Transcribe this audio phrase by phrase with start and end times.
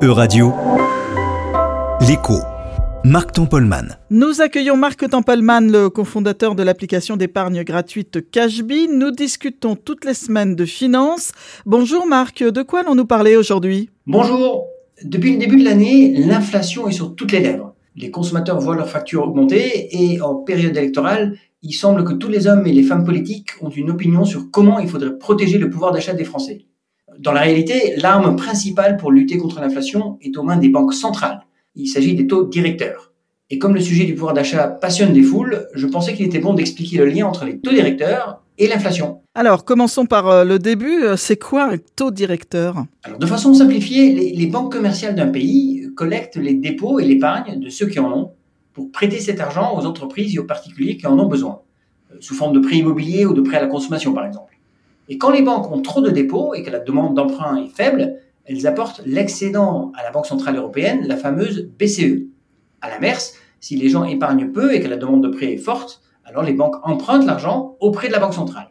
[0.00, 0.52] E-Radio,
[2.06, 2.34] l'écho.
[3.04, 3.98] Marc Tempolman.
[4.10, 8.86] Nous accueillons Marc Tempelman, le cofondateur de l'application d'épargne gratuite Cashby.
[8.86, 11.32] Nous discutons toutes les semaines de finances.
[11.66, 13.90] Bonjour Marc, de quoi allons-nous parler aujourd'hui?
[14.06, 14.66] Bonjour.
[15.02, 17.74] Depuis le début de l'année, l'inflation est sur toutes les lèvres.
[17.96, 22.46] Les consommateurs voient leurs factures augmenter et en période électorale, il semble que tous les
[22.46, 25.90] hommes et les femmes politiques ont une opinion sur comment il faudrait protéger le pouvoir
[25.90, 26.66] d'achat des Français.
[27.18, 31.40] Dans la réalité, l'arme principale pour lutter contre l'inflation est aux mains des banques centrales.
[31.74, 33.12] Il s'agit des taux directeurs.
[33.50, 36.54] Et comme le sujet du pouvoir d'achat passionne des foules, je pensais qu'il était bon
[36.54, 39.22] d'expliquer le lien entre les taux directeurs et l'inflation.
[39.34, 41.04] Alors, commençons par euh, le début.
[41.16, 42.84] C'est quoi un taux directeur?
[43.02, 47.58] Alors, de façon simplifiée, les, les banques commerciales d'un pays collectent les dépôts et l'épargne
[47.58, 48.32] de ceux qui en ont
[48.74, 51.62] pour prêter cet argent aux entreprises et aux particuliers qui en ont besoin,
[52.12, 54.57] euh, sous forme de prêts immobiliers ou de prêts à la consommation par exemple.
[55.08, 58.16] Et quand les banques ont trop de dépôts et que la demande d'emprunt est faible,
[58.44, 62.26] elles apportent l'excédent à la Banque Centrale Européenne, la fameuse BCE.
[62.80, 66.02] À l'inverse, si les gens épargnent peu et que la demande de prêt est forte,
[66.24, 68.70] alors les banques empruntent l'argent auprès de la Banque Centrale.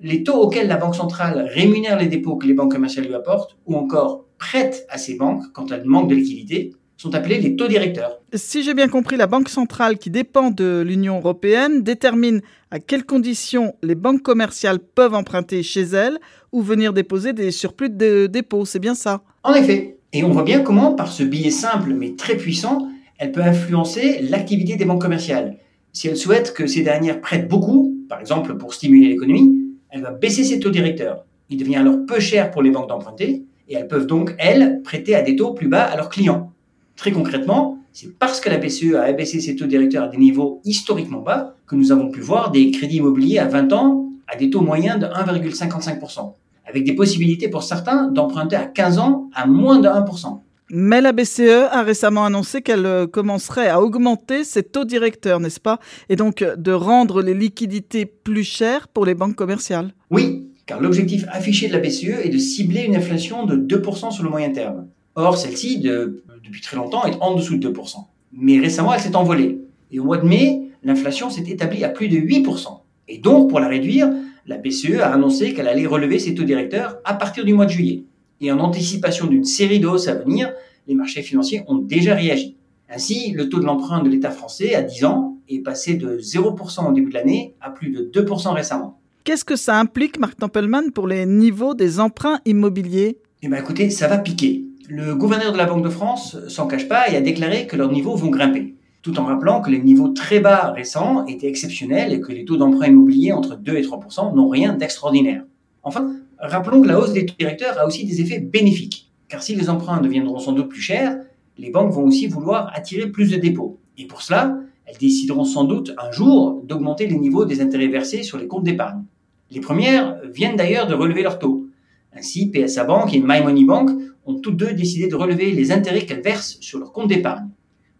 [0.00, 3.56] Les taux auxquels la Banque Centrale rémunère les dépôts que les banques commerciales lui apportent,
[3.66, 7.68] ou encore prête à ces banques quand elles manquent de liquidité, sont appelés les taux
[7.68, 8.18] directeurs.
[8.32, 13.04] Si j'ai bien compris, la Banque centrale, qui dépend de l'Union européenne, détermine à quelles
[13.04, 16.18] conditions les banques commerciales peuvent emprunter chez elles
[16.52, 18.64] ou venir déposer des surplus de dépôts.
[18.64, 19.96] C'est bien ça En effet.
[20.12, 24.20] Et on voit bien comment, par ce billet simple mais très puissant, elle peut influencer
[24.22, 25.56] l'activité des banques commerciales.
[25.92, 30.10] Si elle souhaite que ces dernières prêtent beaucoup, par exemple pour stimuler l'économie, elle va
[30.10, 31.24] baisser ses taux directeurs.
[31.50, 35.14] Il devient alors peu cher pour les banques d'emprunter et elles peuvent donc, elles, prêter
[35.14, 36.52] à des taux plus bas à leurs clients.
[36.96, 40.60] Très concrètement, c'est parce que la BCE a abaissé ses taux directeurs à des niveaux
[40.64, 44.50] historiquement bas que nous avons pu voir des crédits immobiliers à 20 ans à des
[44.50, 46.34] taux moyens de 1,55%,
[46.66, 50.40] avec des possibilités pour certains d'emprunter à 15 ans à moins de 1%.
[50.70, 55.60] Mais la BCE a récemment annoncé qu'elle euh, commencerait à augmenter ses taux directeurs, n'est-ce
[55.60, 55.78] pas?
[56.08, 59.92] Et donc euh, de rendre les liquidités plus chères pour les banques commerciales.
[60.10, 64.24] Oui, car l'objectif affiché de la BCE est de cibler une inflation de 2% sur
[64.24, 64.86] le moyen terme.
[65.16, 67.96] Or, celle-ci, de, depuis très longtemps, est en dessous de 2%.
[68.32, 69.60] Mais récemment, elle s'est envolée.
[69.90, 72.80] Et au mois de mai, l'inflation s'est établie à plus de 8%.
[73.08, 74.10] Et donc, pour la réduire,
[74.46, 77.70] la BCE a annoncé qu'elle allait relever ses taux directeurs à partir du mois de
[77.70, 78.04] juillet.
[78.40, 80.52] Et en anticipation d'une série de hausses à venir,
[80.86, 82.56] les marchés financiers ont déjà réagi.
[82.90, 86.88] Ainsi, le taux de l'emprunt de l'État français à 10 ans est passé de 0%
[86.88, 89.00] au début de l'année à plus de 2% récemment.
[89.24, 93.18] Qu'est-ce que ça implique, Marc Tempelman, pour les niveaux des emprunts immobiliers?
[93.42, 94.64] Eh bien écoutez, ça va piquer.
[94.88, 97.90] Le gouverneur de la Banque de France s'en cache pas et a déclaré que leurs
[97.90, 102.20] niveaux vont grimper, tout en rappelant que les niveaux très bas récents étaient exceptionnels et
[102.20, 105.44] que les taux d'emprunt immobilier entre 2 et 3% n'ont rien d'extraordinaire.
[105.84, 109.54] Enfin, rappelons que la hausse des taux directeurs a aussi des effets bénéfiques, car si
[109.54, 111.18] les emprunts deviendront sans doute plus chers,
[111.56, 113.78] les banques vont aussi vouloir attirer plus de dépôts.
[113.96, 118.22] Et pour cela, elles décideront sans doute un jour d'augmenter les niveaux des intérêts versés
[118.22, 119.02] sur les comptes d'épargne.
[119.50, 121.68] Les premières viennent d'ailleurs de relever leurs taux.
[122.14, 123.90] Ainsi, PSA Bank et My Money Bank
[124.26, 127.48] ont tous deux décidé de relever les intérêts qu'elles versent sur leur compte d'épargne.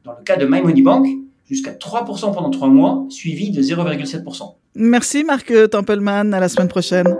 [0.04, 1.06] Dans le cas de My Bank,
[1.48, 4.54] jusqu'à 3% pendant 3 mois, suivi de 0,7%.
[4.76, 7.16] Merci Marc Tempelman, à la semaine prochaine.